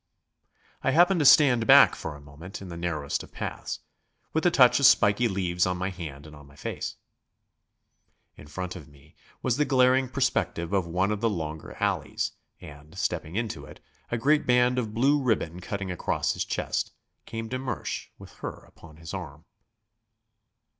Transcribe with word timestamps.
I 0.83 0.89
happened 0.89 1.19
to 1.19 1.27
stand 1.27 1.67
back 1.67 1.93
for 1.93 2.15
a 2.15 2.19
moment 2.21 2.59
in 2.59 2.69
the 2.69 2.75
narrowest 2.75 3.21
of 3.21 3.31
paths, 3.31 3.81
with 4.33 4.43
the 4.43 4.49
touch 4.49 4.79
of 4.79 4.87
spiky 4.87 5.27
leaves 5.27 5.67
on 5.67 5.77
my 5.77 5.91
hand 5.91 6.25
and 6.25 6.35
on 6.35 6.47
my 6.47 6.55
face. 6.55 6.95
In 8.35 8.47
front 8.47 8.75
of 8.75 8.87
me 8.87 9.15
was 9.43 9.57
the 9.57 9.63
glaring 9.63 10.09
perspective 10.09 10.73
of 10.73 10.87
one 10.87 11.11
of 11.11 11.21
the 11.21 11.29
longer 11.29 11.73
alleys, 11.79 12.31
and, 12.59 12.97
stepping 12.97 13.35
into 13.35 13.65
it, 13.65 13.79
a 14.09 14.17
great 14.17 14.47
band 14.47 14.79
of 14.79 14.95
blue 14.95 15.21
ribbon 15.21 15.59
cutting 15.59 15.91
across 15.91 16.33
his 16.33 16.45
chest, 16.45 16.91
came 17.27 17.47
de 17.47 17.59
Mersch 17.59 18.07
with 18.17 18.31
her 18.37 18.63
upon 18.65 18.97
his 18.97 19.13
arm. 19.13 19.45